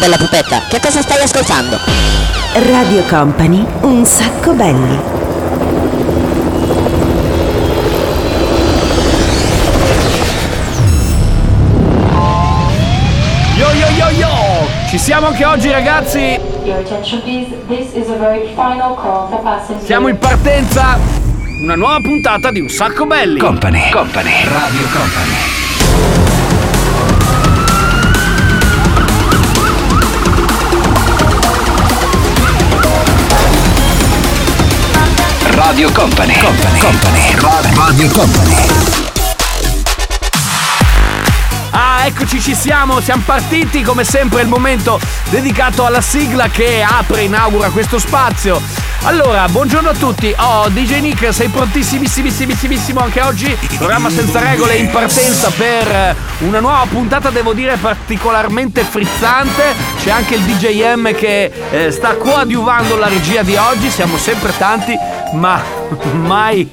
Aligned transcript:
bella 0.00 0.16
pupetta, 0.16 0.62
che 0.66 0.80
cosa 0.80 1.02
stai 1.02 1.22
ascoltando? 1.22 1.78
Radio 2.54 3.02
Company, 3.02 3.64
un 3.82 4.02
sacco 4.06 4.54
belli. 4.54 4.98
Yo 13.56 13.72
yo 13.72 13.88
yo 13.90 14.10
yo! 14.16 14.28
Ci 14.88 14.98
siamo 14.98 15.26
anche 15.26 15.44
oggi 15.44 15.70
ragazzi! 15.70 16.40
Siamo 19.84 20.08
in 20.08 20.18
partenza! 20.18 20.98
Una 21.62 21.74
nuova 21.74 22.00
puntata 22.00 22.50
di 22.50 22.60
Un 22.60 22.70
Sacco 22.70 23.04
Belli! 23.04 23.38
Company, 23.38 23.90
Company, 23.90 24.44
Radio 24.44 24.86
Company. 24.90 25.59
Radio 35.70 35.88
Company, 35.92 36.36
Company, 36.36 36.80
Company, 36.80 37.76
Radio 37.76 38.08
Company. 38.08 38.56
Ah, 41.70 42.06
eccoci, 42.06 42.40
ci 42.40 42.56
siamo, 42.56 43.00
siamo 43.00 43.22
partiti 43.24 43.82
come 43.82 44.02
sempre 44.02 44.42
il 44.42 44.48
momento 44.48 44.98
dedicato 45.28 45.86
alla 45.86 46.00
sigla 46.00 46.48
che 46.48 46.82
apre 46.82 47.20
e 47.20 47.24
inaugura 47.26 47.70
questo 47.70 48.00
spazio. 48.00 48.60
Allora, 49.04 49.48
buongiorno 49.48 49.88
a 49.88 49.94
tutti. 49.94 50.34
Oh, 50.36 50.68
DJ 50.68 51.00
Nick, 51.00 51.32
sei 51.32 51.48
prontissimissimissimo 51.48 53.00
anche 53.00 53.22
oggi? 53.22 53.56
Programma 53.78 54.10
senza 54.10 54.40
regole 54.40 54.74
in 54.74 54.90
partenza 54.90 55.50
per 55.50 55.88
eh, 55.90 56.14
una 56.40 56.60
nuova 56.60 56.84
puntata, 56.86 57.30
devo 57.30 57.54
dire, 57.54 57.76
particolarmente 57.76 58.82
frizzante. 58.82 59.74
C'è 60.02 60.10
anche 60.10 60.34
il 60.34 60.42
DJ 60.42 60.94
M 60.96 61.14
che 61.14 61.50
eh, 61.70 61.90
sta 61.90 62.16
coadiuvando 62.16 62.96
la 62.96 63.08
regia 63.08 63.42
di 63.42 63.56
oggi. 63.56 63.88
Siamo 63.88 64.18
sempre 64.18 64.52
tanti, 64.58 64.94
ma 65.32 65.62
mai 66.12 66.68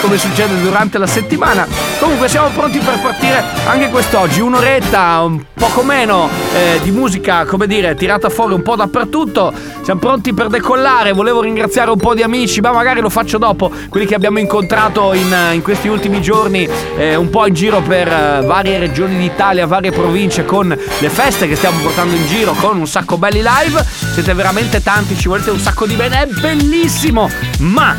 come 0.00 0.18
succede 0.18 0.60
durante 0.60 0.98
la 0.98 1.06
settimana. 1.06 1.91
Comunque 2.02 2.28
siamo 2.28 2.48
pronti 2.48 2.80
per 2.80 2.98
partire 2.98 3.44
anche 3.64 3.88
quest'oggi, 3.88 4.40
un'oretta, 4.40 5.20
un 5.20 5.40
poco 5.54 5.84
meno 5.84 6.28
eh, 6.52 6.80
di 6.82 6.90
musica, 6.90 7.44
come 7.44 7.68
dire, 7.68 7.94
tirata 7.94 8.28
fuori 8.28 8.54
un 8.54 8.62
po' 8.62 8.74
dappertutto. 8.74 9.52
Siamo 9.82 10.00
pronti 10.00 10.34
per 10.34 10.48
decollare, 10.48 11.12
volevo 11.12 11.40
ringraziare 11.42 11.90
un 11.90 11.98
po' 11.98 12.12
di 12.14 12.22
amici, 12.22 12.60
ma 12.60 12.72
magari 12.72 13.00
lo 13.00 13.08
faccio 13.08 13.38
dopo, 13.38 13.70
quelli 13.88 14.06
che 14.06 14.16
abbiamo 14.16 14.40
incontrato 14.40 15.12
in, 15.12 15.32
in 15.52 15.62
questi 15.62 15.86
ultimi 15.86 16.20
giorni, 16.20 16.68
eh, 16.96 17.14
un 17.14 17.30
po' 17.30 17.46
in 17.46 17.54
giro 17.54 17.80
per 17.80 18.08
eh, 18.08 18.42
varie 18.44 18.78
regioni 18.78 19.16
d'Italia, 19.16 19.64
varie 19.66 19.92
province, 19.92 20.44
con 20.44 20.68
le 20.68 21.08
feste 21.08 21.46
che 21.46 21.54
stiamo 21.54 21.80
portando 21.82 22.16
in 22.16 22.26
giro, 22.26 22.52
con 22.52 22.78
un 22.78 22.86
sacco 22.88 23.16
belli 23.16 23.42
live. 23.42 23.84
Siete 24.12 24.34
veramente 24.34 24.82
tanti, 24.82 25.16
ci 25.16 25.28
volete 25.28 25.50
un 25.50 25.60
sacco 25.60 25.86
di 25.86 25.94
bene, 25.94 26.22
è 26.22 26.26
bellissimo! 26.26 27.30
Ma 27.58 27.96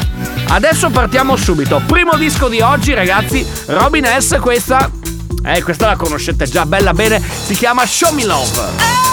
adesso 0.50 0.90
partiamo 0.90 1.38
subito. 1.38 1.82
Primo 1.86 2.16
disco 2.16 2.50
di 2.50 2.60
oggi, 2.60 2.94
ragazzi, 2.94 3.46
Robin 3.94 4.20
S. 4.20 4.40
Questa, 4.40 4.90
eh, 5.46 5.62
questa 5.62 5.86
la 5.86 5.96
conoscete 5.96 6.46
già 6.46 6.66
bella 6.66 6.96
bene, 6.96 7.22
si 7.22 7.54
chiama 7.54 7.86
Show 7.86 8.12
Me 8.12 8.26
Love. 8.26 8.60
Un 8.60 9.13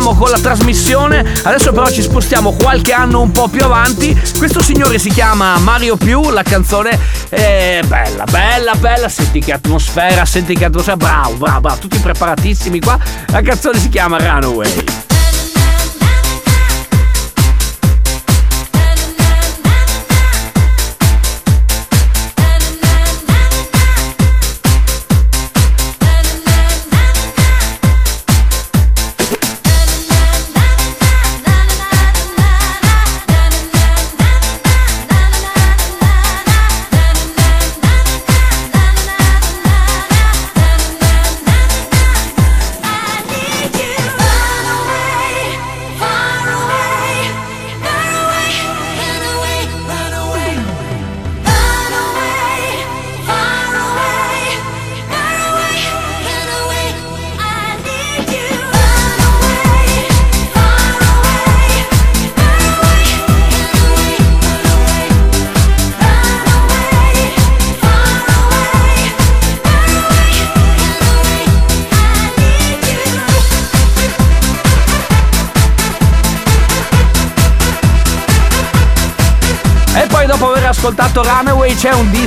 partiamo 0.00 0.14
con 0.14 0.30
la 0.30 0.38
trasmissione, 0.38 1.24
adesso 1.42 1.72
però 1.72 1.90
ci 1.90 2.00
spostiamo 2.00 2.52
qualche 2.52 2.92
anno 2.92 3.20
un 3.20 3.32
po' 3.32 3.48
più 3.48 3.62
avanti. 3.62 4.18
Questo 4.38 4.62
signore 4.62 4.98
si 4.98 5.10
chiama 5.10 5.58
Mario 5.58 5.96
Più, 5.96 6.30
la 6.30 6.42
canzone 6.42 6.98
è 7.28 7.80
bella, 7.86 8.24
bella, 8.24 8.74
bella, 8.76 9.08
senti 9.10 9.40
che 9.40 9.52
atmosfera, 9.52 10.24
senti 10.24 10.54
che 10.54 10.64
atmosfera, 10.64 10.96
bravo, 10.96 11.34
bravo, 11.34 11.60
bravo, 11.60 11.78
tutti 11.78 11.98
preparatissimi 11.98 12.80
qua. 12.80 12.98
La 13.26 13.42
canzone 13.42 13.78
si 13.78 13.90
chiama 13.90 14.16
Runaway. 14.16 15.09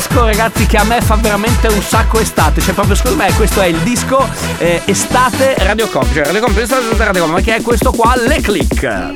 Disco 0.08 0.26
ragazzi 0.26 0.66
che 0.66 0.78
a 0.78 0.84
me 0.84 1.00
fa 1.02 1.16
veramente 1.16 1.68
un 1.68 1.82
sacco 1.82 2.20
estate, 2.20 2.60
cioè 2.62 2.74
proprio 2.74 2.96
secondo 2.96 3.24
me 3.24 3.32
questo 3.34 3.62
è 3.62 3.68
il 3.68 3.78
disco 3.78 4.28
eh, 4.58 4.82
estate 4.86 5.56
Radio 5.60 5.88
Comp, 5.88 6.14
cioè 6.14 6.26
Radio 6.26 6.42
Comp, 6.42 6.58
estate 6.58 6.84
Radio 6.98 7.26
Comp, 7.26 7.42
che 7.42 7.56
è 7.56 7.62
questo 7.62 7.92
qua, 7.92 8.14
Le 8.16 8.42
Click. 8.42 9.12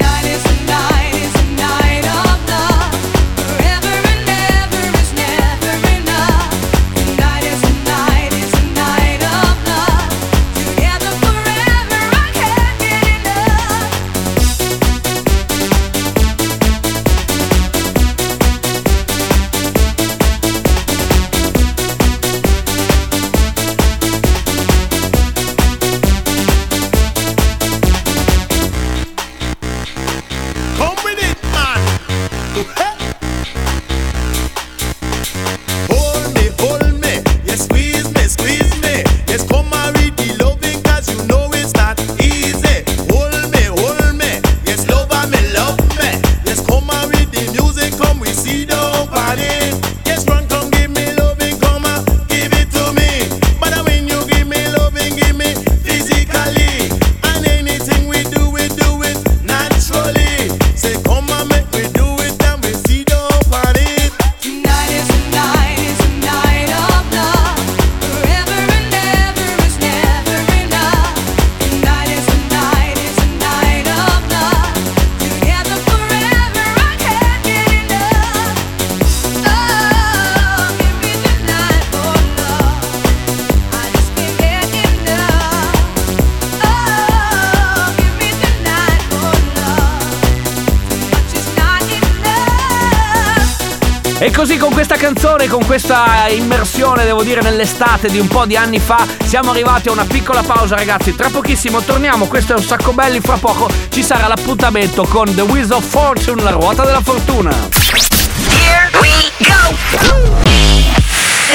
Immersione, 96.29 97.03
devo 97.03 97.23
dire, 97.23 97.41
nell'estate 97.41 98.09
di 98.09 98.19
un 98.19 98.27
po' 98.27 98.45
di 98.45 98.55
anni 98.55 98.79
fa, 98.79 99.05
siamo 99.25 99.51
arrivati 99.51 99.89
a 99.89 99.91
una 99.91 100.05
piccola 100.05 100.41
pausa, 100.43 100.75
ragazzi. 100.75 101.15
Tra 101.15 101.29
pochissimo 101.29 101.81
torniamo. 101.81 102.27
Questo 102.27 102.53
è 102.53 102.55
un 102.57 102.63
sacco 102.63 102.93
belli. 102.93 103.19
Fra 103.19 103.37
poco 103.37 103.69
ci 103.89 104.03
sarà 104.03 104.27
l'appuntamento 104.27 105.03
con 105.03 105.33
The 105.33 105.41
Wheel 105.41 105.71
of 105.71 105.85
Fortune, 105.85 106.41
la 106.41 106.51
ruota 106.51 106.83
della 106.83 107.01
fortuna. 107.01 107.51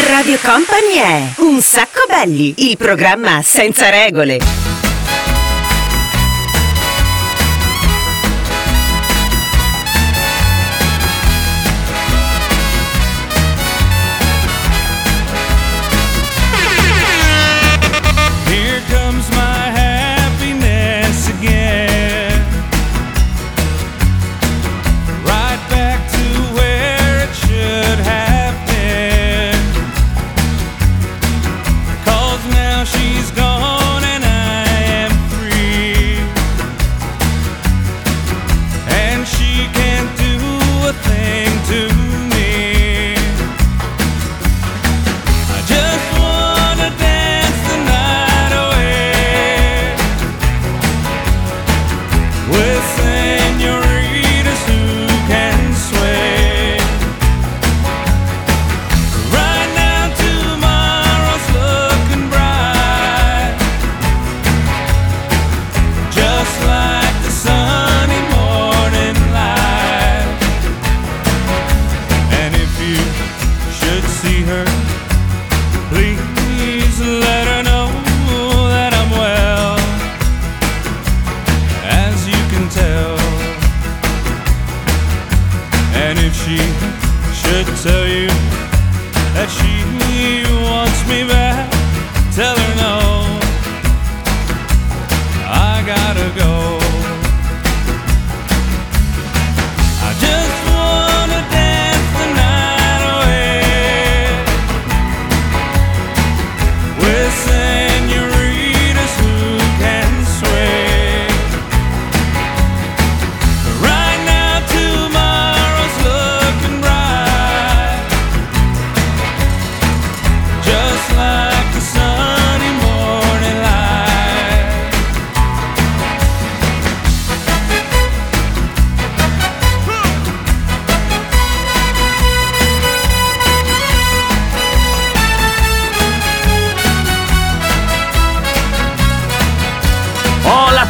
Radio 0.08 0.38
Company 0.42 0.94
è 0.94 1.22
Un 1.38 1.60
sacco 1.60 2.04
belli, 2.08 2.54
il 2.56 2.76
programma 2.76 3.40
senza 3.42 3.88
regole. 3.90 4.71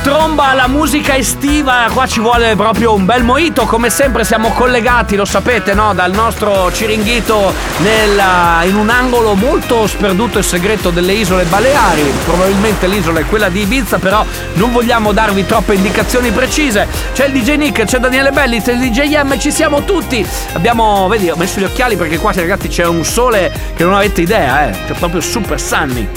Tromba, 0.03 0.53
la 0.53 0.67
musica 0.67 1.17
estiva, 1.17 1.87
qua 1.93 2.07
ci 2.07 2.19
vuole 2.21 2.57
proprio 2.57 2.93
un 2.93 3.05
bel 3.05 3.23
moito, 3.23 3.67
come 3.67 3.89
sempre 3.89 4.25
siamo 4.25 4.51
collegati, 4.51 5.15
lo 5.15 5.25
sapete, 5.25 5.75
no? 5.75 5.95
Dal 5.95 6.13
nostro 6.13 6.73
ciringhito 6.73 7.55
nella- 7.79 8.63
in 8.65 8.75
un 8.75 8.91
angolo 8.91 9.35
molto 9.35 9.87
sperduto 9.87 10.41
e 10.41 10.43
segreto 10.43 10.91
delle 10.91 11.13
isole 11.13 11.45
Baleari, 11.45 12.13
probabilmente 12.25 12.89
l'isola 12.89 13.21
è 13.21 13.27
quella 13.27 13.49
di 13.49 13.61
Ibiza, 13.61 13.99
però 13.99 14.25
non 14.55 14.73
vogliamo 14.73 15.13
darvi 15.13 15.47
troppe 15.47 15.75
indicazioni 15.75 16.31
precise. 16.33 16.87
C'è 17.13 17.27
il 17.27 17.33
DJ 17.41 17.55
Nick, 17.57 17.85
c'è 17.85 17.99
Daniele 17.99 18.33
Belli, 18.33 18.61
c'è 18.61 18.73
il 18.73 18.81
DJ 18.81 19.23
M, 19.23 19.39
ci 19.39 19.53
siamo 19.53 19.85
tutti. 19.85 20.27
Abbiamo, 20.55 21.07
vedi, 21.07 21.31
ho 21.31 21.37
messo 21.37 21.61
gli 21.61 21.65
occhiali 21.65 21.97
perché 21.97 22.19
qua 22.19 22.33
ragazzi 22.33 22.67
c'è 22.69 22.87
un 22.87 23.05
sole 23.05 23.53
che 23.77 23.85
non 23.85 23.95
avete 23.95 24.21
idea, 24.21 24.69
eh, 24.69 24.71
c'è 24.87 24.95
proprio 24.95 25.21
super 25.21 25.61
sunny. 25.61 26.09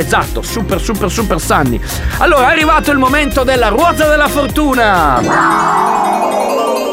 Esatto, 0.00 0.40
super 0.40 0.80
super 0.80 1.10
super 1.10 1.38
sunny. 1.38 1.78
Allora 2.18 2.48
è 2.48 2.52
arrivato 2.52 2.90
il 2.90 2.96
momento 2.96 3.44
della 3.44 3.68
ruota 3.68 4.08
della 4.08 4.28
fortuna. 4.28 5.20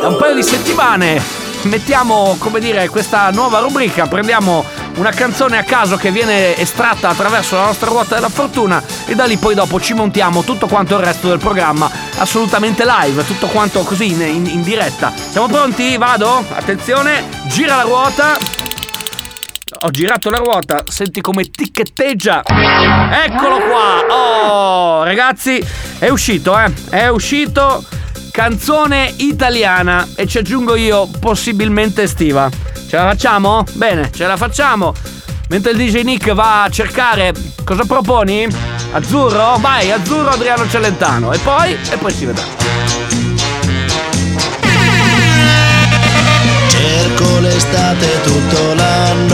Da 0.02 0.08
un 0.10 0.18
paio 0.20 0.36
di 0.36 0.44
settimane 0.44 1.46
mettiamo, 1.64 2.36
come 2.38 2.60
dire, 2.60 2.90
questa 2.90 3.30
nuova 3.32 3.60
rubrica, 3.60 4.08
prendiamo 4.08 4.64
una 4.96 5.12
canzone 5.12 5.58
a 5.58 5.64
caso 5.64 5.96
che 5.96 6.12
viene 6.12 6.58
estratta 6.58 7.08
attraverso 7.08 7.56
la 7.56 7.66
nostra 7.66 7.88
ruota 7.90 8.16
della 8.16 8.30
fortuna 8.30 8.84
e 9.06 9.16
da 9.16 9.24
lì 9.24 9.38
poi 9.38 9.56
dopo 9.56 9.80
ci 9.80 9.94
montiamo 9.94 10.44
tutto 10.44 10.68
quanto 10.68 10.98
il 10.98 11.04
resto 11.06 11.30
del 11.30 11.40
programma 11.40 11.90
assolutamente 12.18 12.84
live, 12.86 13.26
tutto 13.26 13.48
quanto 13.48 13.84
così 13.84 14.12
in, 14.12 14.22
in- 14.22 14.48
in 14.48 14.64
diretta. 14.64 15.14
Siamo 15.16 15.48
pronti? 15.48 15.96
Vado? 15.96 16.44
Attenzione, 16.54 17.24
gira 17.46 17.78
la 17.78 17.84
ruota. 17.84 18.67
Ho 19.82 19.92
girato 19.92 20.30
la 20.30 20.38
ruota, 20.38 20.84
senti 20.88 21.22
come 21.22 21.44
tichetteggia. 21.50 22.42
Eccolo 22.46 23.60
qua. 23.60 24.06
Oh, 24.10 25.04
ragazzi, 25.04 25.64
è 26.00 26.10
uscito, 26.10 26.58
eh. 26.58 26.72
È 26.90 27.08
uscito 27.10 27.84
canzone 28.32 29.14
italiana 29.18 30.08
e 30.16 30.26
ci 30.28 30.40
aggiungo 30.40 30.76
io 30.76 31.08
possibilmente 31.20 32.04
estiva. 32.04 32.50
Ce 32.88 32.96
la 32.96 33.04
facciamo? 33.04 33.64
Bene, 33.74 34.12
ce 34.12 34.26
la 34.26 34.38
facciamo. 34.38 34.94
Mentre 35.50 35.72
il 35.72 35.78
DJ 35.78 36.02
Nick 36.02 36.34
va 36.34 36.64
a 36.64 36.70
cercare 36.70 37.34
cosa 37.64 37.84
proponi? 37.86 38.48
Azzurro? 38.92 39.58
Vai, 39.60 39.92
azzurro 39.92 40.30
Adriano 40.30 40.68
Celentano. 40.68 41.34
E 41.34 41.38
poi? 41.40 41.78
E 41.90 41.98
poi 41.98 42.12
si 42.12 42.26
vedrà. 42.26 42.44
Cerco 46.70 47.40
l'estate 47.40 48.22
tutto 48.22 48.74
l'anno 48.76 49.27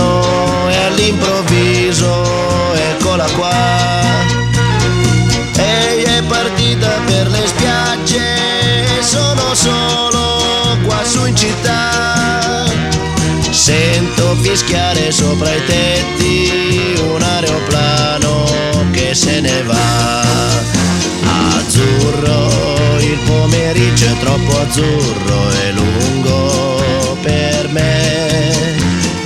fischiare 14.44 15.10
sopra 15.10 15.50
i 15.56 15.66
tetti 15.66 16.96
un 17.02 17.22
aeroplano 17.22 18.46
che 18.92 19.16
se 19.16 19.40
ne 19.40 19.64
va. 19.64 20.22
Azzurro, 21.56 23.00
il 23.00 23.18
pomeriggio 23.26 24.06
è 24.06 24.18
troppo 24.20 24.60
azzurro 24.60 25.50
e 25.64 25.72
lungo 25.72 27.18
per 27.22 27.70
me. 27.70 28.76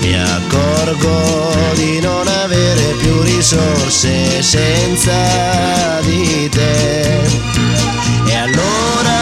Mi 0.02 0.16
accorgo 0.16 1.74
di 1.74 2.00
non 2.00 2.28
avere 2.28 2.94
più 3.00 3.20
risorse 3.24 4.44
senza 4.44 6.00
di 6.02 6.48
te. 6.50 7.22
E 8.28 8.36
allora 8.36 9.18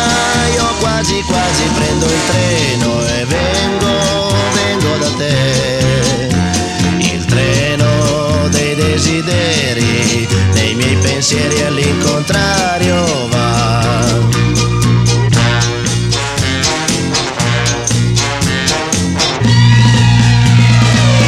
io 0.54 0.66
quasi 0.80 1.22
quasi 1.22 1.64
prendo 1.74 2.06
il 2.06 2.22
treno 2.28 3.06
e 3.08 3.26
vengo, 3.26 3.65
pensieri 11.28 11.60
all'incontrario 11.64 13.28
va. 13.30 13.84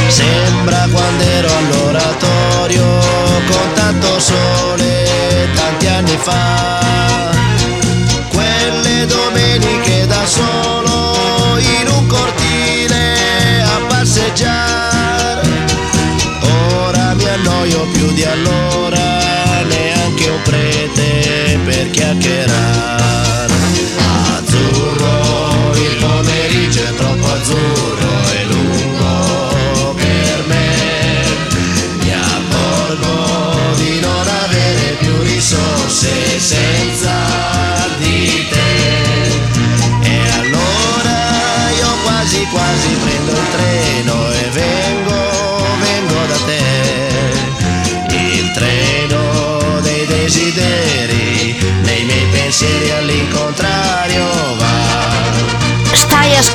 Sembra 0.07 0.87
quando 0.91 1.23
ero 1.23 1.49
all'oratorio 1.57 2.85
con 3.47 3.73
tanto 3.73 4.19
sole 4.19 5.49
tanti 5.55 5.87
anni 5.87 6.17
fa. 6.17 6.86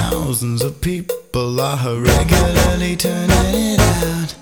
Thousands 0.00 0.62
of 0.62 0.80
people 0.80 1.60
are 1.60 1.94
regularly 1.94 2.96
turning 2.96 3.74
it 3.74 3.80
out. 3.80 4.34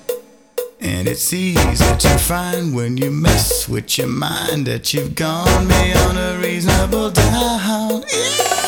And 0.81 1.09
it's 1.09 1.33
easy 1.33 1.97
to 2.05 2.19
find 2.19 2.75
when 2.75 2.97
you 2.97 3.11
mess 3.11 3.69
with 3.69 3.99
your 3.99 4.07
mind 4.07 4.67
that 4.67 4.95
you've 4.95 5.15
gone 5.17 5.67
beyond 5.67 6.19
a 6.19 6.39
reasonable 6.41 7.11
doubt. 7.11 8.05
Ui, 8.15 8.68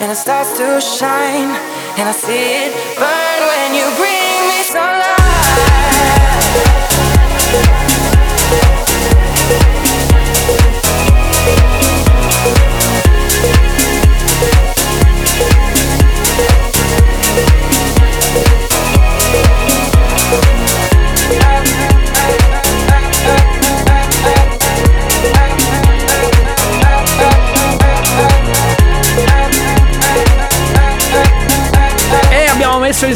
and 0.00 0.10
it 0.12 0.16
starts 0.16 0.56
to 0.58 0.80
shine. 0.80 1.50
And 1.98 2.08
I 2.08 2.12
see 2.12 2.64
it 2.64 2.72
burn 2.98 3.40
when 3.50 3.74
you 3.74 3.86
bring 3.96 4.17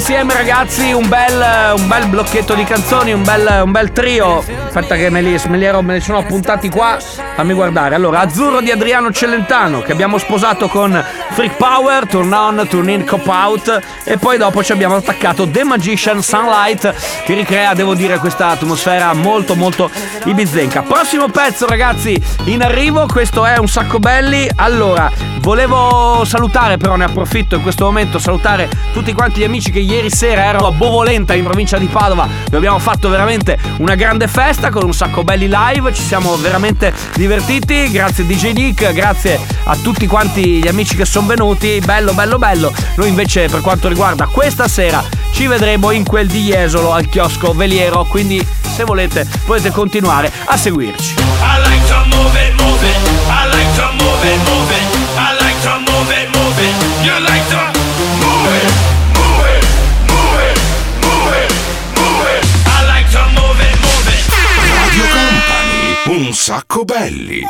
insieme 0.03 0.35
ragazzi 0.35 0.91
un 0.93 1.09
bel, 1.09 1.77
un 1.77 1.87
bel 1.87 2.09
blocchetto 2.09 2.55
di 2.55 2.65
canzoni, 2.65 3.13
un 3.13 3.23
bel, 3.23 3.61
un 3.63 3.71
bel 3.71 3.93
trio. 3.93 4.43
Aspetta 4.67 4.97
che 4.97 5.11
me 5.11 5.23
li, 5.23 5.41
me, 5.47 5.57
li 5.57 5.65
ero- 5.65 5.81
me 5.81 5.95
li 5.95 6.01
sono 6.01 6.19
appuntati 6.19 6.69
qua, 6.69 6.99
Fammi 7.35 7.55
guardare. 7.55 7.95
Allora, 7.95 8.21
Azzurro 8.21 8.61
di 8.61 8.71
Adriano 8.71 9.11
Celentano, 9.11 9.81
che 9.81 9.93
abbiamo 9.93 10.19
sposato 10.19 10.69
con 10.69 11.03
Freak 11.31 11.57
Power, 11.57 12.07
Turn 12.07 12.33
On, 12.33 12.67
Turn 12.69 12.89
In, 12.91 13.05
Cop 13.07 13.27
Out. 13.27 13.81
E 14.05 14.19
poi 14.19 14.37
dopo 14.37 14.63
ci 14.63 14.73
abbiamo 14.73 14.97
attaccato 14.97 15.49
The 15.49 15.65
Magician 15.65 16.23
Sunlight, 16.23 16.95
che 17.25 17.35
ricrea, 17.35 17.73
devo 17.75 17.95
dire, 17.95 18.19
questa 18.19 18.49
atmosfera 18.49 19.13
molto, 19.15 19.55
molto 19.55 19.91
ibizenca. 20.25 20.83
Prossimo 20.83 21.29
pezzo, 21.29 21.67
ragazzi, 21.67 22.21
in 22.45 22.63
arrivo. 22.63 23.07
Questo 23.07 23.47
è 23.47 23.57
un 23.57 23.69
sacco 23.69 23.99
belli. 23.99 24.49
Allora, 24.57 25.11
volevo 25.41 26.25
salutare, 26.25 26.77
però 26.77 26.97
ne 26.97 27.05
approfitto 27.05 27.57
in 27.57 27.63
questo 27.63 27.85
momento, 27.85 28.19
salutare 28.19 28.69
tutti 28.93 29.13
quanti 29.15 29.41
gli 29.41 29.45
amici 29.45 29.71
che 29.71 29.81
ieri 29.81 30.11
sera 30.11 30.45
erano 30.45 30.67
a 30.67 30.73
Bovolenta, 30.73 31.35
in 31.35 31.45
provincia 31.45 31.79
di 31.79 31.87
Padova, 31.87 32.29
dove 32.45 32.59
abbiamo 32.59 32.79
fatto 32.79 33.09
veramente 33.09 33.59
una 33.79 33.95
grande 33.95 34.29
festa 34.29 34.69
con 34.71 34.85
un 34.85 34.93
sacco 34.93 35.25
belli 35.25 35.49
live. 35.51 35.93
Ci 35.95 36.03
siamo 36.03 36.37
veramente 36.37 36.93
divertiti, 37.23 37.89
grazie 37.93 38.27
DJ 38.27 38.51
Nick, 38.51 38.93
grazie 38.93 39.39
a 39.65 39.77
tutti 39.77 40.09
quanti 40.09 40.61
gli 40.61 40.67
amici 40.67 40.97
che 40.97 41.05
sono 41.05 41.29
venuti, 41.29 41.81
bello 41.85 42.15
bello 42.15 42.37
bello. 42.37 42.75
Noi 42.97 43.11
invece 43.11 43.47
per 43.47 43.61
quanto 43.61 43.87
riguarda 43.87 44.27
questa 44.27 44.67
sera 44.67 45.05
ci 45.33 45.47
vedremo 45.47 45.93
in 45.93 46.03
quel 46.03 46.27
di 46.27 46.41
Jesolo 46.41 46.93
al 46.93 47.09
chiosco 47.09 47.53
veliero, 47.53 48.05
quindi 48.07 48.45
se 48.75 48.83
volete 48.83 49.25
potete 49.47 49.71
continuare 49.71 50.33
a 50.47 50.57
seguirci. 50.57 51.15
I 51.15 51.69
like 51.69 51.87
to 51.87 52.17
move 52.17 52.37
it, 52.45 52.61
move 52.61 52.89
it. 52.89 52.97
I 53.29 53.47
like 53.53 53.73
to 53.77 53.93
move 54.05 54.29
it, 54.29 54.39
move 54.49 54.59
it. 54.59 54.62
sacco 66.53 66.85
belli. 66.85 67.41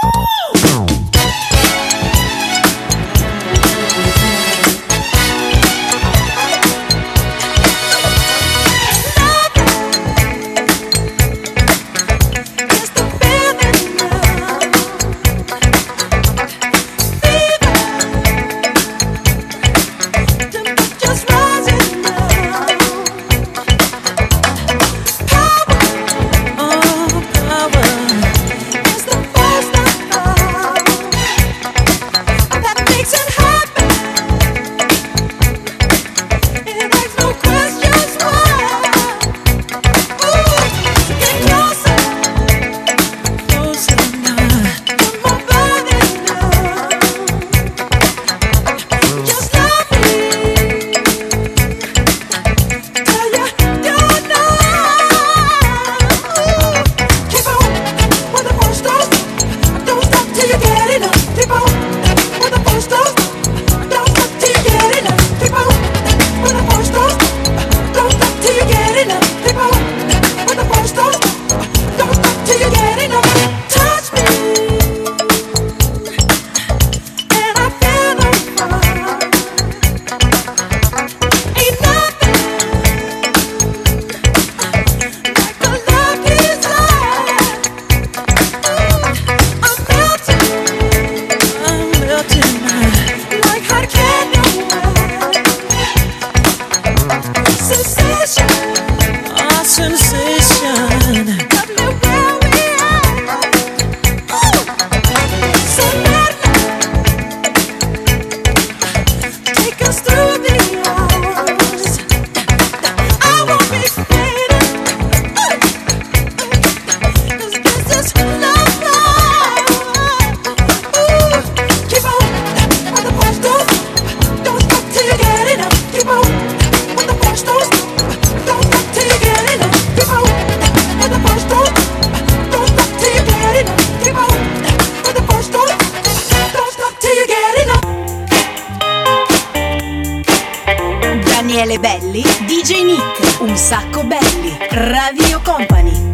funny. 145.72 146.11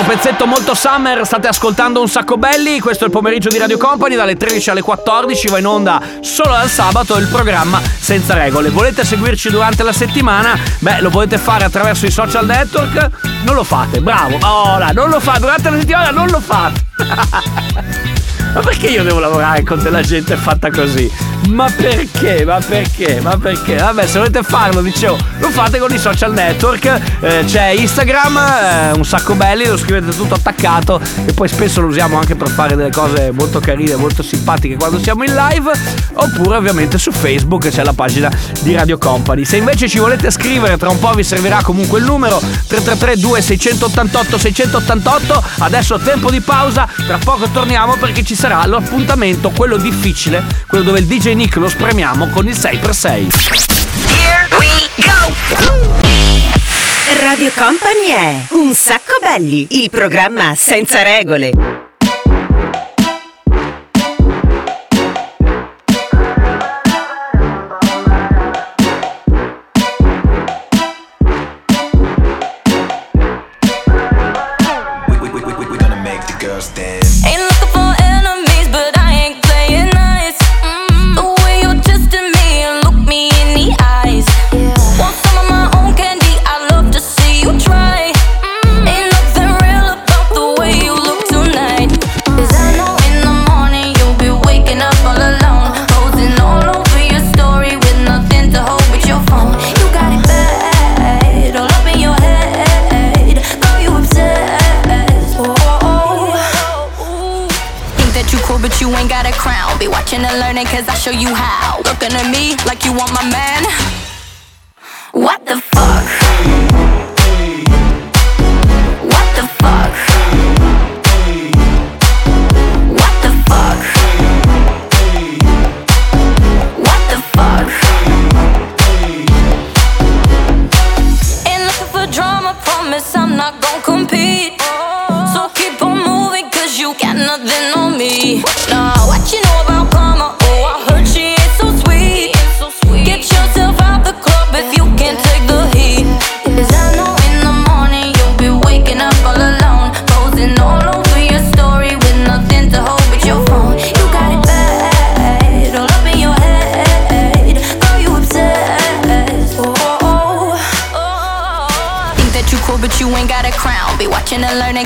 questo 0.00 0.04
pezzetto 0.04 0.46
molto 0.46 0.74
summer 0.74 1.26
state 1.26 1.48
ascoltando 1.48 2.00
un 2.00 2.08
sacco 2.08 2.36
belli, 2.36 2.80
questo 2.80 3.04
è 3.04 3.06
il 3.06 3.12
pomeriggio 3.12 3.48
di 3.48 3.58
Radio 3.58 3.76
Company 3.76 4.14
dalle 4.16 4.36
13 4.36 4.70
alle 4.70 4.82
14 4.82 5.48
va 5.48 5.58
in 5.58 5.66
onda 5.66 6.00
solo 6.20 6.54
al 6.54 6.68
sabato 6.68 7.16
il 7.16 7.26
programma 7.26 7.80
senza 7.98 8.34
regole. 8.34 8.70
Volete 8.70 9.04
seguirci 9.04 9.50
durante 9.50 9.82
la 9.82 9.92
settimana? 9.92 10.58
Beh, 10.78 11.00
lo 11.00 11.10
potete 11.10 11.38
fare 11.38 11.64
attraverso 11.64 12.06
i 12.06 12.10
social 12.10 12.46
network, 12.46 13.10
non 13.44 13.54
lo 13.54 13.64
fate, 13.64 14.00
bravo. 14.00 14.38
Ora, 14.42 14.90
non 14.92 15.10
lo 15.10 15.20
fate 15.20 15.40
durante 15.40 15.70
la 15.70 15.78
settimana, 15.78 16.10
non 16.10 16.28
lo 16.28 16.40
fate. 16.40 18.18
Ma 18.52 18.60
perché 18.60 18.88
io 18.88 19.04
devo 19.04 19.20
lavorare 19.20 19.62
con 19.62 19.80
della 19.80 20.02
gente 20.02 20.36
fatta 20.36 20.70
così? 20.70 21.10
Ma 21.48 21.70
perché? 21.74 22.44
Ma 22.44 22.58
perché? 22.58 23.20
Ma 23.20 23.36
perché? 23.36 23.76
Vabbè, 23.76 24.06
se 24.06 24.18
volete 24.18 24.42
farlo, 24.42 24.82
dicevo, 24.82 25.16
lo 25.38 25.50
fate 25.50 25.78
con 25.78 25.92
i 25.92 25.98
social 25.98 26.32
network. 26.32 27.00
Eh, 27.20 27.44
c'è 27.46 27.68
Instagram, 27.68 28.36
eh, 28.36 28.90
un 28.92 29.04
sacco 29.04 29.34
belli, 29.34 29.66
lo 29.66 29.76
scrivete 29.76 30.14
tutto 30.16 30.34
attaccato 30.34 31.00
e 31.24 31.32
poi 31.32 31.48
spesso 31.48 31.80
lo 31.80 31.86
usiamo 31.86 32.18
anche 32.18 32.34
per 32.34 32.48
fare 32.50 32.76
delle 32.76 32.90
cose 32.90 33.30
molto 33.32 33.60
carine, 33.60 33.96
molto 33.96 34.22
simpatiche 34.22 34.76
quando 34.76 34.98
siamo 35.00 35.24
in 35.24 35.34
live. 35.34 35.70
Oppure 36.14 36.56
ovviamente 36.56 36.98
su 36.98 37.10
Facebook 37.12 37.68
c'è 37.68 37.84
la 37.84 37.94
pagina 37.94 38.30
di 38.62 38.74
Radio 38.74 38.98
Company. 38.98 39.44
Se 39.44 39.56
invece 39.56 39.88
ci 39.88 39.98
volete 39.98 40.30
scrivere, 40.30 40.76
tra 40.76 40.88
un 40.88 40.98
po' 40.98 41.12
vi 41.12 41.24
servirà 41.24 41.62
comunque 41.62 41.98
il 41.98 42.04
numero 42.04 42.38
333 42.38 43.16
2688 43.16 44.38
688. 44.38 45.44
Adesso 45.58 45.98
tempo 45.98 46.30
di 46.30 46.40
pausa, 46.40 46.86
tra 47.06 47.18
poco 47.18 47.48
torniamo 47.50 47.96
perché 47.96 48.22
ci 48.22 48.34
sarà 48.40 48.64
l'appuntamento, 48.64 49.50
quello 49.50 49.76
difficile, 49.76 50.42
quello 50.66 50.82
dove 50.82 51.00
il 51.00 51.04
DJ 51.04 51.34
Nick 51.34 51.56
lo 51.56 51.68
spremiamo 51.68 52.28
con 52.28 52.48
il 52.48 52.54
6x6. 52.54 53.28
Radio 57.20 57.50
Company 57.54 58.06
è 58.06 58.46
Un 58.52 58.72
sacco 58.72 59.18
belli, 59.20 59.66
il 59.82 59.90
programma 59.90 60.54
senza 60.56 61.02
regole. 61.02 61.50
Ain't 77.22 77.39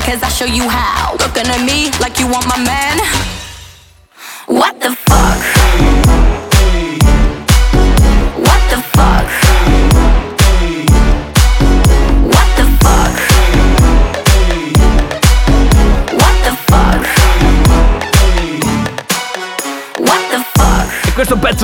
cause 0.01 0.21
I 0.23 0.29
show 0.29 0.45
you 0.45 0.67
how. 0.67 1.13
Looking 1.13 1.47
at 1.47 1.63
me 1.65 1.91
like 1.99 2.19
you 2.19 2.27
want 2.27 2.47
my 2.47 2.57
man. 2.63 3.24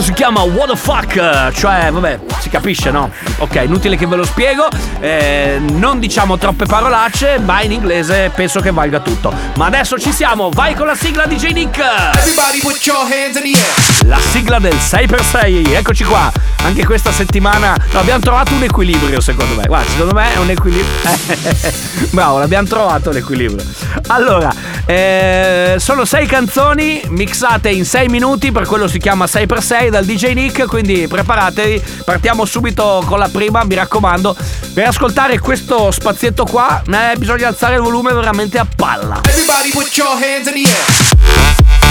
Pezzo 0.01 0.03
si 0.03 0.13
chiama 0.13 0.41
What 0.41 0.69
the 0.69 0.75
fuck? 0.75 1.51
Cioè, 1.53 1.91
vabbè, 1.91 2.19
si 2.39 2.49
capisce, 2.49 2.91
no? 2.91 3.09
Ok, 3.37 3.61
inutile 3.63 3.95
che 3.95 4.07
ve 4.07 4.15
lo 4.15 4.25
spiego. 4.25 4.67
Eh, 4.99 5.59
non 5.59 5.99
diciamo 5.99 6.37
troppe 6.37 6.65
parolacce, 6.65 7.39
ma 7.39 7.61
in 7.61 7.71
inglese 7.71 8.31
penso 8.33 8.59
che 8.59 8.71
valga 8.71 8.99
tutto. 8.99 9.33
Ma 9.55 9.67
adesso 9.67 9.97
ci 9.97 10.11
siamo, 10.11 10.49
vai 10.49 10.73
con 10.73 10.87
la 10.87 10.95
sigla 10.95 11.25
di 11.25 11.35
J 11.35 11.51
Nick! 11.51 11.77
Everybody 11.77 12.59
put 12.59 12.85
your 12.85 13.03
hands 13.03 13.37
in 13.37 13.43
the 13.43 13.57
air. 13.57 14.07
La 14.07 14.19
sigla 14.19 14.59
del 14.59 14.75
6x6, 14.75 15.75
eccoci 15.75 16.03
qua. 16.03 16.31
Anche 16.63 16.86
questa 16.86 17.12
settimana 17.12 17.76
no, 17.91 18.00
abbiamo 18.00 18.19
trovato 18.19 18.54
un 18.54 18.63
equilibrio, 18.63 19.19
secondo 19.19 19.56
me. 19.56 19.65
Guarda, 19.65 19.89
secondo 19.89 20.13
me 20.13 20.34
è 20.34 20.38
un 20.38 20.50
equilibrio. 20.50 20.93
Bravo, 22.12 22.38
l'abbiamo 22.39 22.67
trovato 22.67 23.10
l'equilibrio. 23.12 23.65
Allora, 24.08 24.54
eh, 24.86 25.76
sono 25.80 26.06
sei 26.06 26.28
canzoni 26.28 27.02
mixate 27.08 27.69
in 27.69 27.84
6 27.84 28.08
minuti, 28.10 28.52
per 28.52 28.67
quello 28.67 28.88
si 28.88 29.00
chiama 29.00 29.26
6x6 29.26 29.89
dal 29.89 30.06
DJ 30.06 30.34
Nick, 30.34 30.67
quindi 30.67 31.08
preparatevi. 31.08 31.82
Partiamo 32.06 32.45
subito 32.45 33.04
con 33.06 33.17
la 33.17 33.30
prima, 33.30 33.63
mi 33.63 33.76
raccomando. 33.76 34.36
Per 34.74 34.88
ascoltare 34.88 35.39
questo 35.39 35.91
spazietto 35.91 36.45
qua, 36.45 36.82
eh, 36.86 37.15
bisogna 37.17 37.47
alzare 37.47 37.76
il 37.76 37.82
volume 37.82 38.13
veramente 38.13 38.60
a 38.60 38.67
palla. 38.76 39.19
Everybody 39.24 39.71
put 39.71 39.95
your 39.97 40.13
hands 40.13 40.47
in 40.47 40.63
the 40.63 40.69
air. 40.69 41.90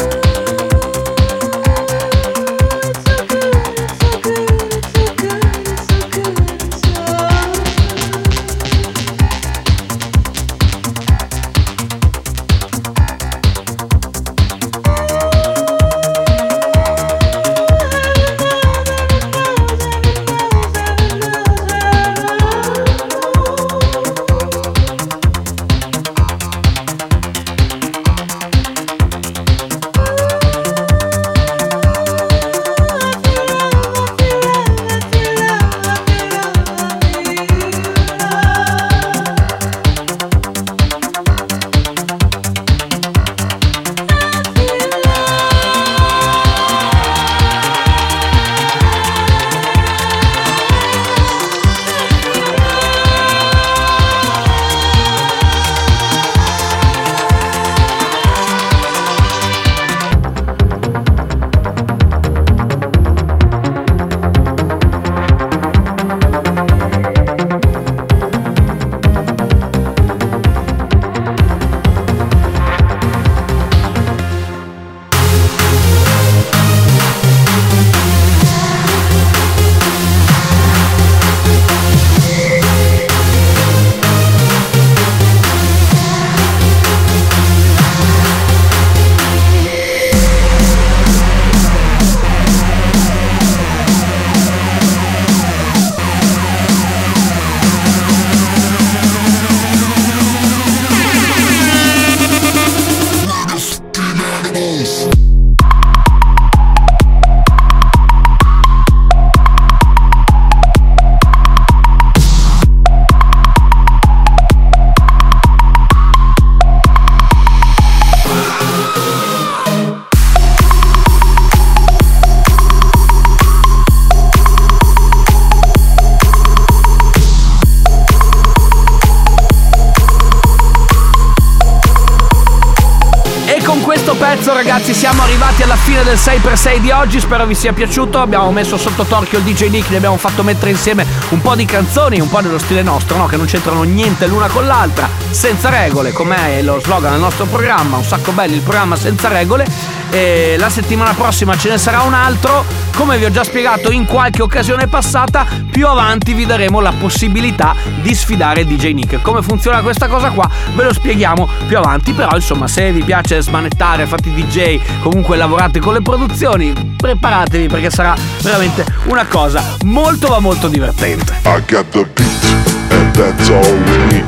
6x6 136.31 136.77
di 136.77 136.91
oggi, 136.91 137.19
spero 137.19 137.45
vi 137.45 137.53
sia 137.53 137.73
piaciuto, 137.73 138.21
abbiamo 138.21 138.49
messo 138.53 138.77
sotto 138.77 139.03
torchio 139.03 139.39
il 139.39 139.43
DJ 139.43 139.67
Nick, 139.67 139.89
ne 139.89 139.97
abbiamo 139.97 140.15
fatto 140.15 140.43
mettere 140.43 140.71
insieme 140.71 141.05
un 141.31 141.41
po' 141.41 141.55
di 141.55 141.65
canzoni, 141.65 142.21
un 142.21 142.29
po' 142.29 142.39
nello 142.39 142.57
stile 142.57 142.81
nostro, 142.83 143.17
no? 143.17 143.25
che 143.25 143.35
non 143.35 143.47
c'entrano 143.47 143.83
niente 143.83 144.27
l'una 144.27 144.47
con 144.47 144.65
l'altra, 144.65 145.09
senza 145.29 145.67
regole, 145.67 146.13
com'è 146.13 146.61
lo 146.61 146.79
slogan 146.79 147.11
del 147.11 147.19
nostro 147.19 147.43
programma, 147.47 147.97
un 147.97 148.05
sacco 148.05 148.31
belli 148.31 148.55
il 148.55 148.61
programma 148.61 148.95
senza 148.95 149.27
regole. 149.27 150.00
E 150.13 150.57
la 150.57 150.69
settimana 150.69 151.13
prossima 151.13 151.55
ce 151.55 151.69
ne 151.69 151.77
sarà 151.77 152.01
un 152.01 152.13
altro, 152.13 152.65
come 152.95 153.17
vi 153.17 153.23
ho 153.23 153.31
già 153.31 153.45
spiegato 153.45 153.91
in 153.91 154.05
qualche 154.05 154.41
occasione 154.41 154.87
passata, 154.87 155.45
più 155.71 155.87
avanti 155.87 156.33
vi 156.33 156.45
daremo 156.45 156.81
la 156.81 156.91
possibilità 156.91 157.73
di 158.01 158.13
sfidare 158.13 158.65
DJ 158.65 158.91
Nick. 158.91 159.21
Come 159.21 159.41
funziona 159.41 159.79
questa 159.81 160.07
cosa 160.07 160.31
qua 160.31 160.49
ve 160.75 160.83
lo 160.83 160.93
spieghiamo 160.93 161.47
più 161.65 161.77
avanti, 161.77 162.11
però 162.11 162.35
insomma 162.35 162.67
se 162.67 162.91
vi 162.91 163.03
piace 163.03 163.41
smanettare, 163.41 164.05
fate 164.05 164.33
DJ, 164.33 164.81
comunque 165.01 165.37
lavorate 165.37 165.79
con 165.79 165.93
le 165.93 166.01
produzioni, 166.01 166.93
preparatevi 166.97 167.67
perché 167.67 167.89
sarà 167.89 168.13
veramente 168.41 168.83
una 169.05 169.25
cosa 169.25 169.63
molto 169.83 170.27
ma 170.27 170.39
molto 170.39 170.67
divertente. 170.67 171.39
I 171.45 171.63
got 171.69 171.89
the 171.91 172.05
beat, 172.13 172.91
and 172.91 173.15
that's 173.15 173.49
all 173.49 173.63
we 173.63 173.97
need. 174.07 174.25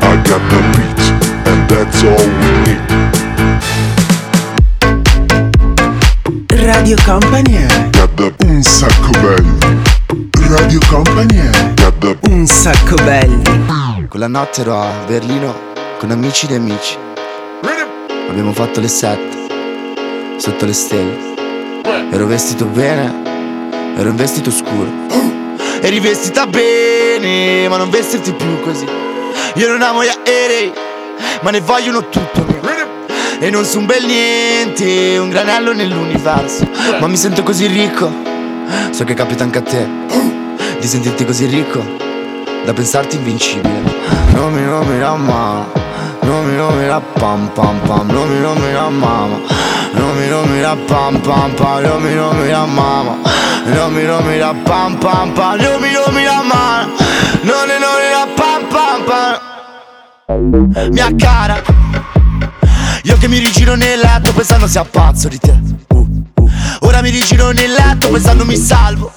I 0.00 0.20
got 0.22 0.40
the 0.48 0.60
beat, 0.74 1.46
and 1.46 1.68
that's 1.68 2.02
all 2.02 2.26
we 2.26 2.50
need. 2.66 3.21
Radio 6.64 6.96
Company 7.04 7.54
è 7.56 7.90
Got 7.90 8.14
the 8.14 8.34
un 8.46 8.62
sacco 8.62 9.10
belli. 9.20 9.58
Radio 10.48 10.78
Company 10.88 11.36
è 11.36 11.74
Got 11.74 11.98
the 11.98 12.18
un 12.30 12.46
sacco 12.46 12.94
belli 13.02 13.42
Quella 14.08 14.28
notte 14.28 14.60
ero 14.60 14.80
a 14.80 14.92
Berlino 15.04 15.52
con 15.98 16.12
amici 16.12 16.46
di 16.46 16.54
amici. 16.54 16.96
Abbiamo 18.28 18.52
fatto 18.52 18.78
le 18.78 18.86
sette 18.86 19.48
sotto 20.36 20.64
le 20.64 20.72
stelle. 20.72 21.34
Ero 22.12 22.26
vestito 22.26 22.64
bene, 22.66 23.12
ero 23.96 24.10
in 24.10 24.14
vestito 24.14 24.52
scuro. 24.52 24.88
Eri 25.80 25.98
vestita 25.98 26.46
bene, 26.46 27.68
ma 27.68 27.76
non 27.76 27.90
vestirti 27.90 28.32
più 28.34 28.60
così. 28.60 28.86
Io 29.54 29.68
non 29.68 29.82
amo 29.82 30.04
gli 30.04 30.08
aerei, 30.08 30.72
ma 31.40 31.50
ne 31.50 31.60
vogliono 31.60 32.08
tutto. 32.08 32.51
E 33.42 33.50
non 33.50 33.64
son 33.64 33.86
bel 33.86 34.04
niente, 34.06 35.18
un 35.18 35.28
granello 35.28 35.72
nell'universo. 35.72 36.64
Ma 37.00 37.08
mi 37.08 37.16
sento 37.16 37.42
così 37.42 37.66
ricco, 37.66 38.08
so 38.92 39.02
che 39.02 39.14
capita 39.14 39.42
anche 39.42 39.58
a 39.58 39.62
te. 39.62 39.84
Di 40.78 40.86
sentirti 40.86 41.24
così 41.24 41.46
ricco, 41.46 41.82
da 42.64 42.72
pensarti 42.72 43.16
invincibile. 43.16 43.82
Non 44.32 44.52
mi 44.52 44.64
non 44.64 44.86
mi 44.86 44.96
la 44.96 45.16
mamma, 45.16 45.66
non 46.20 46.46
mi 46.46 46.54
non 46.54 46.78
mi 46.78 46.86
la 46.86 47.00
pam 47.00 47.50
pam 47.52 47.80
pam, 47.80 48.12
non 48.12 48.28
mi 48.28 48.38
non 48.38 48.56
mi 48.58 48.72
la 48.72 48.88
mamma. 48.88 49.40
Non 49.94 50.16
mi 50.16 50.28
non 50.28 50.48
mi 50.48 50.60
la 50.60 50.76
pam 50.76 51.20
pam 51.20 51.52
pam, 51.54 51.82
non 51.82 52.00
mi 52.00 52.14
non 52.14 52.36
mi 52.38 52.48
la 52.48 52.64
mamma. 52.64 53.16
Non 53.64 53.92
mi 53.92 54.04
non 54.04 54.24
mi 54.24 54.38
la 54.38 54.54
pam 54.62 54.96
pam 54.98 55.32
pam, 55.32 55.60
non 55.60 55.80
mi 55.80 55.90
non 55.90 56.14
mi 56.14 56.22
la 56.22 56.42
mamma. 56.42 56.88
Non 57.40 57.66
mi 57.66 57.76
non 57.80 57.96
mi 57.98 58.08
la 58.08 58.28
pam 58.36 58.66
pam 58.68 59.02
pam. 59.04 60.90
Mia 60.92 61.08
cara, 61.16 61.60
io 63.04 63.16
che 63.16 63.26
mi 63.26 63.38
rigiro 63.38 63.74
nel 63.74 63.98
letto 63.98 64.32
pensando 64.32 64.66
sia 64.66 64.84
pazzo 64.84 65.28
di 65.28 65.38
te. 65.38 65.58
Uh, 65.88 66.24
uh. 66.34 66.50
Ora 66.80 67.02
mi 67.02 67.10
rigiro 67.10 67.50
nel 67.50 67.72
letto 67.72 68.08
pensando 68.10 68.44
mi 68.44 68.56
salvo. 68.56 69.12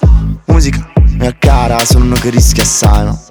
Musica, 0.46 0.90
mia 1.18 1.34
cara, 1.38 1.84
sono 1.84 2.04
uno 2.04 2.16
che 2.16 2.30
rischia 2.30 2.64
assai, 2.64 3.04
no? 3.04 3.24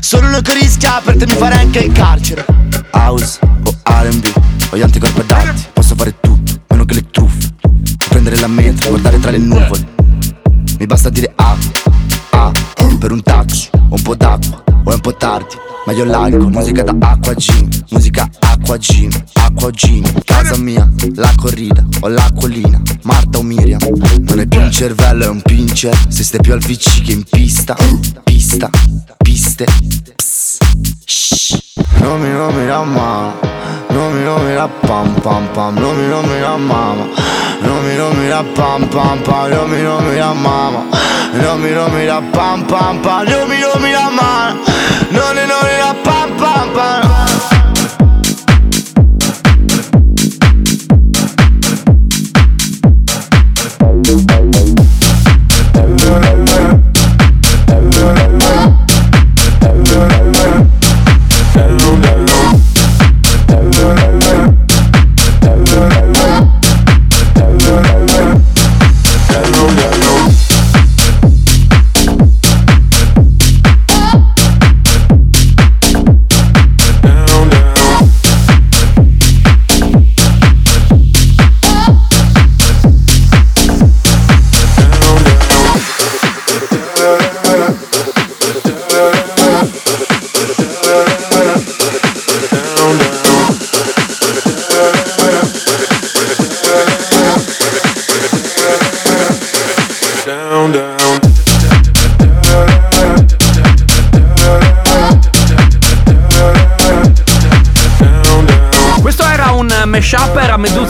Sono 0.00 0.26
uno 0.26 0.40
che 0.40 0.54
rischia 0.54 1.00
per 1.04 1.16
te 1.16 1.26
mi 1.26 1.32
farei 1.32 1.58
anche 1.58 1.78
il 1.78 1.92
carcere. 1.92 2.44
House 2.92 3.38
o 3.42 3.76
R&B 3.84 4.32
o 4.70 4.76
gli 4.76 4.82
anticorpi 4.82 5.20
adatti. 5.20 5.66
Posso 5.72 5.94
fare 5.94 6.18
tutto, 6.18 6.52
meno 6.68 6.84
che 6.84 6.94
le 6.94 7.10
truffe. 7.10 7.50
Prendere 8.08 8.36
mille 8.48 8.70
metri, 8.70 8.88
guardare 8.88 9.20
tra 9.20 9.30
le 9.30 9.38
nuvole. 9.38 9.86
Mi 10.78 10.86
basta 10.86 11.08
dire 11.08 11.32
ah, 11.36 11.56
ah, 12.30 12.52
per 12.98 13.12
un 13.12 13.22
taxi, 13.22 13.68
o 13.72 13.94
un 13.94 14.02
po' 14.02 14.16
d'acqua, 14.16 14.62
o 14.84 14.90
è 14.90 14.94
un 14.94 15.00
po' 15.00 15.14
tardi. 15.14 15.70
Ma 15.84 15.92
io 15.92 16.04
largo, 16.04 16.48
musica 16.48 16.84
da 16.84 16.94
acqua 17.00 17.34
gym, 17.34 17.68
musica 17.90 18.28
acqua 18.38 18.76
gym, 18.78 19.10
acqua 19.34 19.70
gym. 19.70 20.04
Casa 20.24 20.56
mia, 20.56 20.88
la 21.16 21.32
corrida, 21.36 21.84
o 22.00 22.08
l'acquolina, 22.08 22.80
Marta 23.02 23.38
o 23.38 23.42
Miriam. 23.42 23.80
Non 24.20 24.38
è 24.38 24.46
più 24.46 24.60
un 24.60 24.70
cervello, 24.70 25.24
è 25.24 25.28
un 25.28 25.42
pincher. 25.42 25.96
Se 26.08 26.22
stai 26.22 26.40
più 26.40 26.52
al 26.52 26.60
VC 26.60 27.02
che 27.02 27.12
in 27.12 27.24
pista, 27.28 27.76
pista, 28.22 28.70
piste. 29.16 29.64
Pss. 30.14 30.58
Non 31.98 32.20
mi 32.20 32.30
non 32.30 32.54
mi 32.54 32.66
la 32.66 32.82
mamma, 32.82 33.34
non 33.88 34.12
mi 34.12 34.22
non 34.22 34.44
mi 34.44 34.54
la 34.54 34.68
pam 34.68 35.20
pam 35.20 35.48
pam, 35.52 35.78
non 35.78 35.96
mi 35.96 36.06
non 36.06 36.24
mi 36.24 36.40
la 36.40 36.56
mamma, 36.56 37.06
non 37.60 37.84
mi 37.84 37.96
non 37.96 38.16
mi 38.16 38.28
la 38.28 38.44
pam 38.54 38.86
pam 38.88 39.20
pam, 39.22 39.50
non 39.50 39.70
mi 39.70 39.82
non 39.82 40.04
mi 40.04 40.16
la 40.16 40.32
mamma, 40.32 40.86
non 41.32 41.60
mi 41.60 41.70
non 41.72 41.92
mi 41.92 42.04
la 42.04 42.22
pam 42.30 42.64
pam 42.64 43.00
pam, 43.00 43.28
non 43.28 43.48
mi 43.48 43.58
non 43.58 43.80
mi 43.82 43.90
la 43.90 44.10
mamma, 44.10 44.31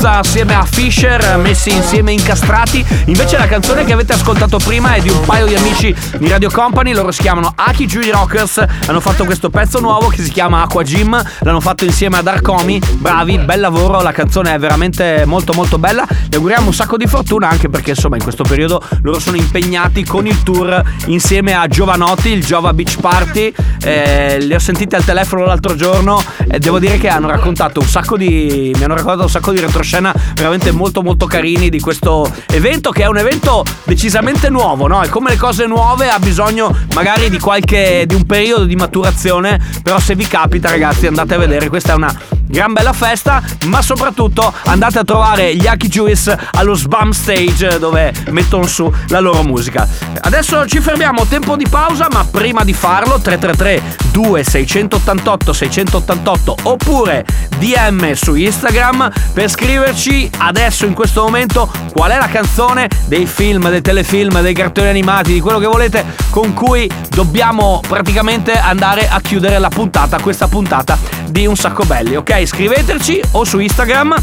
Medusa 0.03 0.19
assieme 0.19 0.55
a 0.57 0.65
Fisher, 0.65 1.37
messi 1.37 1.71
insieme 1.71 2.11
incastrati. 2.11 2.85
Invece 3.05 3.39
la 3.39 3.47
canzone 3.47 3.85
che 3.85 3.93
avete 3.93 4.13
ascoltato 4.13 4.59
prima 4.59 4.95
è 4.95 5.01
di 5.01 5.09
un 5.09 5.21
paio 5.25 5.47
di 5.47 5.55
amici 5.55 5.95
di 6.19 6.29
Radio 6.29 6.51
Company, 6.51 6.93
loro 6.93 7.13
si 7.13 7.23
chiamano 7.23 7.53
Aki 7.55 7.87
Jury 7.87 8.11
Rockers, 8.11 8.65
hanno 8.87 8.99
fatto 8.99 9.25
questo 9.25 9.49
pezzo 9.49 9.79
nuovo 9.79 10.09
che 10.09 10.21
si 10.21 10.33
chiama 10.33 10.63
Aqua 10.63 10.83
Gym, 10.83 11.23
l'hanno 11.43 11.61
fatto 11.61 11.85
insieme 11.85 12.19
ad 12.19 12.27
Arcomi, 12.27 12.81
bravi, 12.95 13.39
bel 13.39 13.61
lavoro, 13.61 14.03
la 14.03 14.11
canzone 14.11 14.53
è 14.53 14.59
veramente 14.59 15.23
molto 15.25 15.53
molto 15.53 15.79
bella, 15.79 16.05
gli 16.29 16.35
auguriamo 16.35 16.67
un 16.67 16.75
sacco 16.75 16.97
di 16.97 17.07
fortuna 17.07 17.49
anche 17.49 17.69
perché 17.69 17.91
insomma 17.91 18.17
in 18.17 18.25
questo 18.25 18.43
periodo 18.43 18.83
loro 19.03 19.21
sono 19.21 19.37
impegnati 19.37 20.05
con 20.05 20.27
il 20.27 20.43
tour 20.43 20.83
insieme 21.07 21.55
a 21.55 21.69
Giovanotti, 21.69 22.31
il 22.31 22.45
Giova 22.45 22.73
Beach 22.73 22.99
Party, 22.99 23.55
eh, 23.85 24.39
li 24.41 24.53
ho 24.53 24.59
sentiti 24.59 24.97
al 24.97 25.05
telefono 25.05 25.45
l'altro 25.45 25.77
giorno 25.77 26.21
e 26.51 26.59
devo 26.59 26.81
dire 26.81 26.99
che 26.99 27.07
hanno 27.09 27.29
raccontato 27.29 27.79
un 27.79 27.87
sacco 27.87 28.17
di 28.17 28.73
mi 28.75 28.83
hanno 28.83 28.95
raccontato 28.95 29.23
un 29.23 29.31
sacco 29.31 29.53
di 29.53 29.61
retroscena 29.61 29.92
veramente 30.35 30.71
molto 30.71 31.03
molto 31.03 31.27
carini 31.27 31.69
di 31.69 31.81
questo 31.81 32.31
evento 32.51 32.91
che 32.91 33.03
è 33.03 33.07
un 33.07 33.19
evento 33.19 33.65
decisamente 33.85 34.49
nuovo, 34.49 34.87
no? 34.87 35.03
E 35.03 35.09
come 35.09 35.31
le 35.31 35.37
cose 35.37 35.67
nuove 35.67 36.09
ha 36.09 36.19
bisogno 36.19 36.75
magari 36.95 37.29
di 37.29 37.39
qualche 37.39 38.05
di 38.07 38.15
un 38.15 38.25
periodo 38.25 38.65
di 38.65 38.77
maturazione, 38.77 39.61
però 39.83 39.99
se 39.99 40.15
vi 40.15 40.27
capita 40.27 40.71
ragazzi 40.71 41.07
andate 41.07 41.35
a 41.35 41.39
vedere, 41.39 41.69
questa 41.69 41.93
è 41.93 41.97
una 41.97 42.15
gran 42.53 42.75
bella 42.75 42.93
festa, 42.93 43.43
ma 43.65 43.81
soprattutto 43.81 44.53
andate 44.67 44.99
a 44.99 45.05
trovare 45.05 45.57
gli 45.57 45.67
Aki 45.67 45.89
Juice 45.89 46.39
allo 46.53 46.75
Sbam 46.75 47.11
Stage 47.11 47.79
dove 47.79 48.13
mettono 48.29 48.67
su 48.67 48.93
la 49.09 49.21
loro 49.21 49.43
musica. 49.43 49.89
Adesso 50.21 50.67
ci 50.67 50.81
fermiamo, 50.81 51.25
tempo 51.25 51.57
di 51.57 51.67
pausa, 51.67 52.09
ma 52.13 52.27
prima 52.31 52.63
di 52.63 52.75
farlo 52.75 53.19
333 53.19 54.11
2688 54.13 55.53
688 55.53 56.57
oppure 56.65 57.25
DM 57.59 58.13
su 58.13 58.35
Instagram 58.35 59.11
per 59.33 59.49
scriverci 59.49 60.31
adesso 60.39 60.85
in 60.85 60.93
questo 60.93 61.23
momento 61.23 61.71
qual 61.93 62.11
è 62.11 62.19
la 62.19 62.29
canzone 62.29 62.89
dei 63.07 63.25
film, 63.25 63.71
dei 63.71 63.81
telefilm, 63.81 64.43
dei 64.43 64.53
cartoni 64.53 64.89
animati, 64.89 65.33
di 65.33 65.41
quello 65.41 65.59
che 65.59 65.67
volete 65.67 66.05
con 66.29 66.53
cui 66.53 66.91
dobbiamo 67.09 67.81
praticamente 67.89 68.53
andare 68.53 69.09
a 69.09 69.21
chiudere 69.23 69.59
la 69.59 69.71
puntata, 69.71 70.21
questa 70.21 70.49
puntata 70.49 70.99
di 71.29 71.47
Un 71.47 71.57
Sacco 71.57 71.85
Belli, 71.85 72.15
ok? 72.15 72.42
Scriveteci 72.47 73.21
o 73.33 73.45
su 73.45 73.59
Instagram 73.59 74.15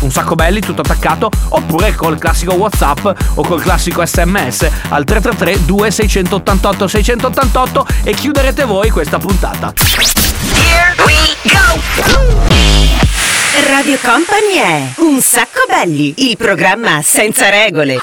un 0.00 0.10
sacco 0.10 0.34
belli 0.34 0.60
tutto 0.60 0.80
attaccato 0.80 1.30
oppure 1.50 1.94
col 1.94 2.18
classico 2.18 2.54
whatsapp 2.54 3.04
o 3.34 3.42
col 3.42 3.60
classico 3.60 4.04
sms 4.04 4.68
al 4.88 5.04
333 5.04 5.64
2688 5.66 6.88
688 6.88 7.86
e 8.04 8.14
chiuderete 8.14 8.64
voi 8.64 8.90
questa 8.90 9.18
puntata 9.18 9.72
Here 10.54 10.94
we 11.04 11.36
go! 11.44 12.80
Radio 13.68 13.98
Company 14.02 14.54
è 14.54 14.92
Un 15.00 15.20
sacco 15.20 15.60
belli, 15.68 16.14
il 16.28 16.36
programma 16.36 17.02
senza 17.02 17.50
regole. 17.50 17.98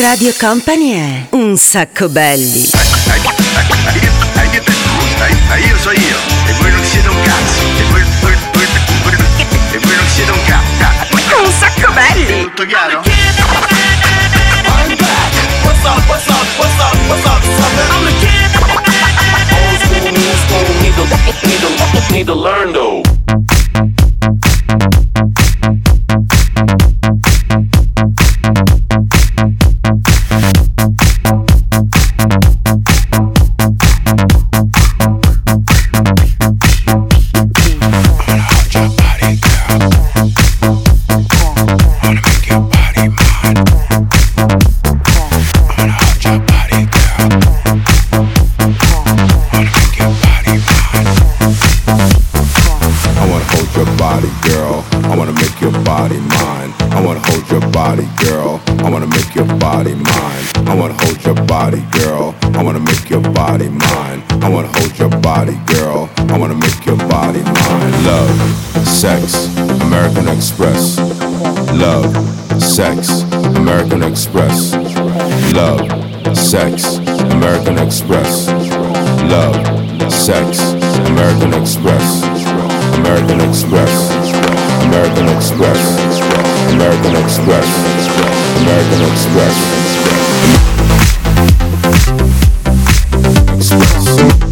Radio 0.00 0.34
Company 0.38 0.92
è 0.92 1.26
Un 1.30 1.56
sacco 1.56 2.10
belli. 2.10 2.68
io 5.56 5.78
so 5.78 5.90
io, 5.90 6.16
e 6.46 6.52
voi 6.60 6.70
non 6.70 6.84
siete 6.84 7.08
un 7.08 7.22
cazzo, 7.22 7.62
e 7.62 7.82
voi, 7.90 8.02
voi, 8.20 8.36
voi, 8.52 8.64
e 9.72 9.78
voi 9.78 9.96
non 9.96 10.06
siete 10.06 10.30
un 10.32 10.44
cazzo. 10.44 11.42
Un 11.42 11.50
sacco 11.50 11.92
belli! 11.92 12.42
Tutto 12.42 12.66
chiaro? 12.66 13.02
What's 15.62 15.84
up, 15.84 16.08
what's 16.08 16.26
up, 16.28 16.46
what's 16.58 16.78
up, 16.78 16.94
what's 17.08 17.24
up, 17.24 17.42
sucker? 17.42 17.86
I'm 17.92 18.04
the 18.04 18.12
kid. 18.20 18.50
Old 19.56 19.80
school, 19.80 20.12
new 20.12 20.34
school, 20.44 20.66
wanna 22.36 23.15
hold 64.96 65.12
your 65.12 65.20
body, 65.20 65.56
girl. 65.66 66.08
I 66.16 66.38
wanna 66.38 66.54
make 66.54 66.86
your 66.86 66.96
body 66.96 67.42
mine. 67.42 68.04
Love, 68.04 68.30
sex, 68.86 69.48
American 69.82 70.28
Express. 70.28 70.98
Love, 71.72 72.14
sex, 72.62 73.22
American 73.56 74.02
Express. 74.02 74.74
Love, 75.54 75.86
sex, 76.36 76.98
American 77.32 77.78
Express. 77.78 78.48
Love, 79.30 79.56
sex, 80.12 80.60
American 81.10 81.54
Express. 81.54 82.22
American 82.96 83.40
Express. 83.40 84.10
American 84.86 85.26
Express. 85.36 85.80
American 86.72 87.16
Express. 87.16 87.68
American 88.62 89.02
Express. 89.10 89.56
Ho 94.06 94.45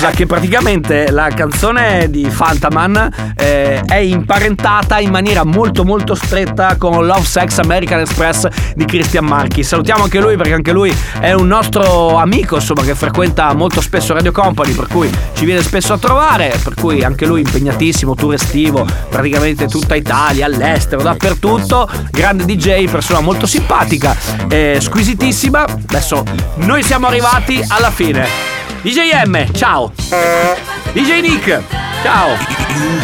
cosa, 0.00 0.10
che 0.12 0.24
praticamente 0.24 1.10
la 1.10 1.28
canzone 1.28 2.08
di 2.08 2.24
Fantaman 2.30 3.34
eh, 3.36 3.82
è 3.84 3.96
imparentata 3.96 4.98
in 4.98 5.10
maniera 5.10 5.44
molto 5.44 5.84
molto 5.84 6.14
stretta 6.14 6.76
con 6.76 7.04
Love 7.04 7.24
Sex 7.24 7.58
American 7.58 8.00
Express 8.00 8.46
di 8.74 8.86
Christian 8.86 9.26
Marchi. 9.26 9.62
Salutiamo 9.62 10.04
anche 10.04 10.18
lui 10.18 10.36
perché 10.36 10.54
anche 10.54 10.72
lui 10.72 10.94
è 11.20 11.32
un 11.32 11.46
nostro 11.46 12.16
amico, 12.16 12.54
insomma, 12.54 12.82
che 12.82 12.94
frequenta 12.94 13.52
molto 13.52 13.82
spesso 13.82 14.14
Radio 14.14 14.32
Company, 14.32 14.72
per 14.72 14.86
cui 14.86 15.10
ci 15.34 15.44
viene 15.44 15.60
spesso 15.60 15.92
a 15.92 15.98
trovare, 15.98 16.58
per 16.62 16.74
cui 16.74 17.04
anche 17.04 17.26
lui 17.26 17.40
impegnatissimo, 17.42 18.14
tour 18.14 18.32
estivo, 18.32 18.86
praticamente 19.10 19.66
tutta 19.66 19.96
Italia, 19.96 20.46
all'estero, 20.46 21.02
dappertutto. 21.02 21.86
Grande 22.10 22.46
DJ, 22.46 22.88
persona 22.88 23.20
molto 23.20 23.44
simpatica, 23.44 24.16
eh, 24.48 24.78
squisitissima. 24.80 25.62
Adesso 25.62 26.24
noi 26.54 26.82
siamo 26.82 27.06
arrivati 27.06 27.62
alla 27.68 27.90
fine. 27.90 28.59
DJ 28.82 29.12
M, 29.12 29.46
ciao. 29.52 29.92
DJ 30.94 31.20
Nick, 31.20 31.62
ciao. 32.02 32.36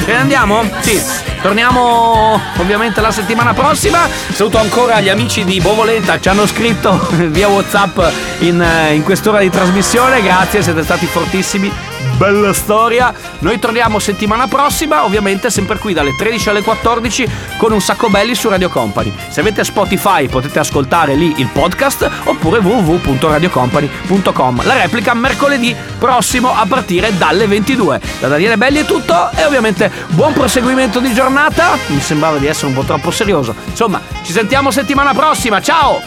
Ce 0.05 0.13
ne 0.13 0.17
andiamo? 0.17 0.63
Sì. 0.81 1.01
Torniamo 1.43 2.41
ovviamente 2.59 3.01
la 3.01 3.11
settimana 3.11 3.55
prossima. 3.55 4.09
Saluto 4.33 4.59
ancora 4.59 5.01
gli 5.01 5.09
amici 5.09 5.45
di 5.45 5.61
Bovolenta, 5.61 6.19
ci 6.19 6.29
hanno 6.29 6.47
scritto 6.47 6.99
via 7.29 7.49
WhatsApp 7.49 7.99
in, 8.41 8.61
eh, 8.61 8.95
in 8.95 9.03
quest'ora 9.03 9.41
di 9.41 9.51
trasmissione. 9.51 10.23
Grazie, 10.23 10.63
siete 10.63 10.83
stati 10.83 11.07
fortissimi. 11.07 11.71
Bella 12.17 12.53
storia. 12.55 13.13
Noi 13.41 13.59
torniamo 13.59 13.99
settimana 13.99 14.47
prossima, 14.47 15.05
ovviamente 15.05 15.51
sempre 15.51 15.77
qui 15.77 15.93
dalle 15.93 16.15
13 16.17 16.49
alle 16.49 16.63
14 16.63 17.29
con 17.59 17.73
un 17.73 17.83
sacco 17.83 18.09
belli 18.09 18.35
su 18.35 18.49
Radio 18.49 18.71
Company. 18.71 19.13
Se 19.29 19.41
avete 19.41 19.63
Spotify 19.65 20.27
potete 20.27 20.59
ascoltare 20.59 21.15
lì 21.15 21.35
il 21.37 21.49
podcast 21.53 22.11
oppure 22.25 22.61
www.radiocompany.com. 22.61 24.65
La 24.65 24.81
replica 24.81 25.13
mercoledì 25.13 25.77
prossimo 25.99 26.55
a 26.55 26.65
partire 26.67 27.15
dalle 27.19 27.47
22. 27.47 28.01
Da 28.21 28.29
Daniele 28.29 28.57
Belli 28.57 28.79
tutto 28.87 29.31
e 29.33 29.45
ovviamente 29.45 29.91
buon 30.09 30.33
proseguimento 30.33 31.01
di 31.01 31.13
giornata. 31.13 31.77
Mi 31.89 32.01
sembrava 32.01 32.39
di 32.39 32.47
essere 32.47 32.69
un 32.69 32.75
po' 32.75 32.85
troppo 32.85 33.11
serioso. 33.11 33.55
Insomma, 33.67 34.01
ci 34.23 34.33
sentiamo 34.33 34.71
settimana 34.71 35.13
prossima. 35.13 35.61
Ciao! 35.61 36.01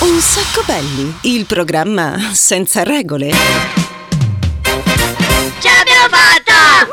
Un 0.00 0.20
sacco 0.20 0.62
belli, 0.66 1.14
il 1.22 1.44
programma 1.46 2.16
senza 2.32 2.82
regole. 2.82 3.30
Ce 5.60 5.68
l'abbiamo 5.68 6.08
fatta! 6.08 6.88